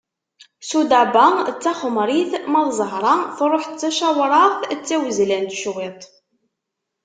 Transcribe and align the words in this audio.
Sudaba 0.69 1.25
d 1.53 1.55
taxemrit 1.63 2.31
ma 2.51 2.61
d 2.67 2.69
zahra 2.77 3.15
truḥ 3.37 3.63
d 3.69 3.75
tacawraɣt 3.81 4.61
d 4.77 4.81
tawezlant 4.87 5.53
cwiṭ. 5.61 6.01